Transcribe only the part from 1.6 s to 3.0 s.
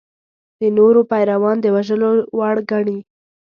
د وژلو وړ ګڼي.